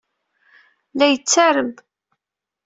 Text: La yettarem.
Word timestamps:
La 0.97 1.05
yettarem. 1.07 1.71